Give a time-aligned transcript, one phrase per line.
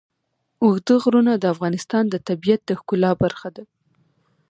[0.63, 3.63] اوږده غرونه د افغانستان د طبیعت د ښکلا برخه ده.